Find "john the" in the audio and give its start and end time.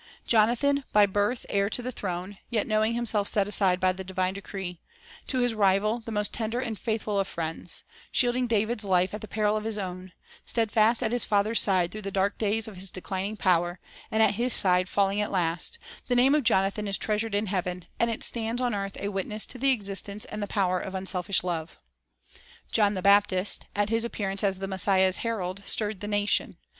22.71-23.03